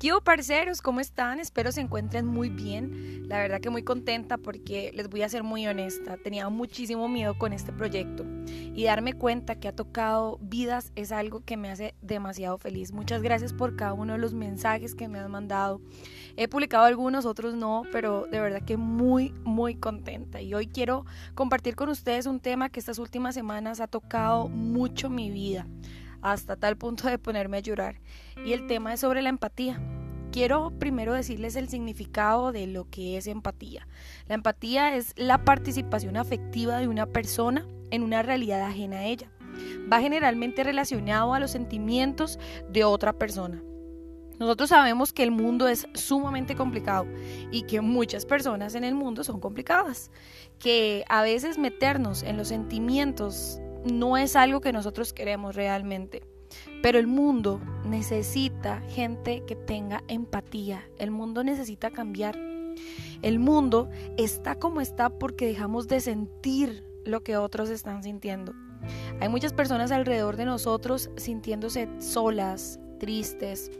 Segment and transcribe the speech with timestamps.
[0.00, 0.80] ¿Qué parceros?
[0.80, 1.40] ¿Cómo están?
[1.40, 3.28] Espero se encuentren muy bien.
[3.28, 6.16] La verdad que muy contenta porque les voy a ser muy honesta.
[6.16, 8.24] Tenía muchísimo miedo con este proyecto
[8.74, 12.92] y darme cuenta que ha tocado vidas es algo que me hace demasiado feliz.
[12.92, 15.82] Muchas gracias por cada uno de los mensajes que me han mandado.
[16.34, 20.40] He publicado algunos, otros no, pero de verdad que muy, muy contenta.
[20.40, 21.04] Y hoy quiero
[21.34, 25.66] compartir con ustedes un tema que estas últimas semanas ha tocado mucho mi vida
[26.22, 28.00] hasta tal punto de ponerme a llorar.
[28.44, 29.80] Y el tema es sobre la empatía.
[30.32, 33.88] Quiero primero decirles el significado de lo que es empatía.
[34.28, 39.28] La empatía es la participación afectiva de una persona en una realidad ajena a ella.
[39.92, 42.38] Va generalmente relacionado a los sentimientos
[42.70, 43.60] de otra persona.
[44.38, 47.06] Nosotros sabemos que el mundo es sumamente complicado
[47.50, 50.12] y que muchas personas en el mundo son complicadas,
[50.60, 56.22] que a veces meternos en los sentimientos no es algo que nosotros queremos realmente.
[56.82, 60.88] Pero el mundo necesita gente que tenga empatía.
[60.98, 62.38] El mundo necesita cambiar.
[63.22, 68.54] El mundo está como está porque dejamos de sentir lo que otros están sintiendo.
[69.20, 73.70] Hay muchas personas alrededor de nosotros sintiéndose solas, tristes,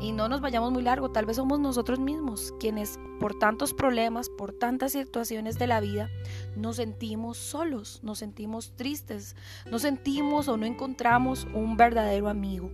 [0.00, 4.28] y no nos vayamos muy largo, tal vez somos nosotros mismos quienes por tantos problemas,
[4.30, 6.08] por tantas situaciones de la vida,
[6.56, 9.36] nos sentimos solos, nos sentimos tristes,
[9.70, 12.70] nos sentimos o no encontramos un verdadero amigo.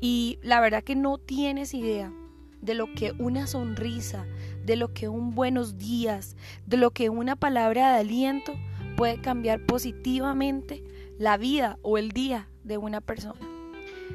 [0.00, 2.12] Y la verdad que no tienes idea
[2.60, 4.26] de lo que una sonrisa,
[4.64, 8.54] de lo que un buenos días, de lo que una palabra de aliento
[8.96, 10.82] puede cambiar positivamente
[11.18, 13.40] la vida o el día de una persona.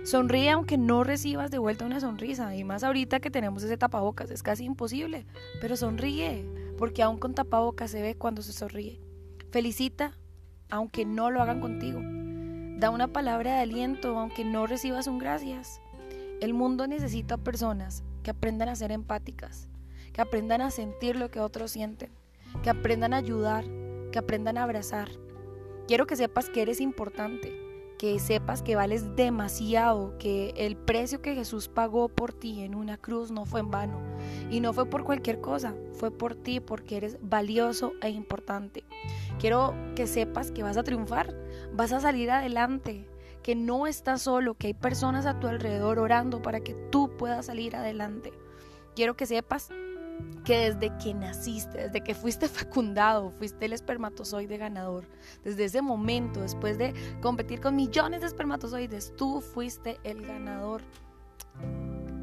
[0.03, 2.55] Sonríe aunque no recibas de vuelta una sonrisa.
[2.55, 4.31] Y más ahorita que tenemos ese tapabocas.
[4.31, 5.25] Es casi imposible.
[5.59, 6.45] Pero sonríe.
[6.77, 8.99] Porque aún con tapabocas se ve cuando se sonríe.
[9.51, 10.17] Felicita
[10.69, 11.99] aunque no lo hagan contigo.
[12.79, 15.81] Da una palabra de aliento aunque no recibas un gracias.
[16.39, 19.67] El mundo necesita personas que aprendan a ser empáticas.
[20.13, 22.11] Que aprendan a sentir lo que otros sienten.
[22.63, 23.65] Que aprendan a ayudar.
[24.11, 25.09] Que aprendan a abrazar.
[25.87, 27.60] Quiero que sepas que eres importante
[28.01, 32.97] que sepas que vales demasiado, que el precio que Jesús pagó por ti en una
[32.97, 33.99] cruz no fue en vano
[34.49, 38.85] y no fue por cualquier cosa, fue por ti porque eres valioso e importante.
[39.37, 41.35] Quiero que sepas que vas a triunfar,
[41.73, 43.07] vas a salir adelante,
[43.43, 47.45] que no estás solo, que hay personas a tu alrededor orando para que tú puedas
[47.45, 48.33] salir adelante.
[48.95, 49.69] Quiero que sepas
[50.43, 55.05] que desde que naciste, desde que fuiste fecundado, fuiste el espermatozoide ganador,
[55.43, 60.81] desde ese momento, después de competir con millones de espermatozoides, tú fuiste el ganador.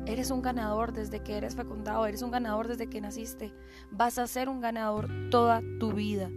[0.06, 3.53] Eres un ganador desde que eres fecundado, eres un ganador desde que naciste.
[3.91, 6.31] Vas a ser un ganador toda tu vida.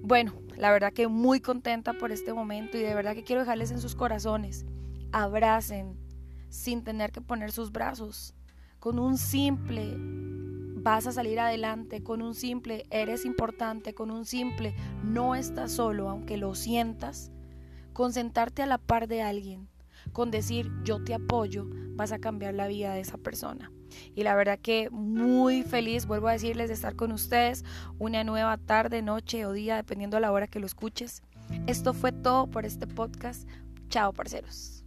[0.00, 3.70] Bueno, la verdad que muy contenta por este momento y de verdad que quiero dejarles
[3.70, 4.64] en sus corazones.
[5.12, 5.98] Abracen
[6.48, 8.34] sin tener que poner sus brazos.
[8.78, 9.96] Con un simple
[10.82, 16.08] vas a salir adelante con un simple eres importante, con un simple no estás solo,
[16.08, 17.30] aunque lo sientas,
[17.92, 19.68] con sentarte a la par de alguien,
[20.12, 23.70] con decir yo te apoyo, vas a cambiar la vida de esa persona.
[24.14, 27.64] Y la verdad que muy feliz, vuelvo a decirles, de estar con ustedes
[27.98, 31.22] una nueva tarde, noche o día, dependiendo de la hora que lo escuches.
[31.66, 33.46] Esto fue todo por este podcast.
[33.88, 34.84] Chao, parceros.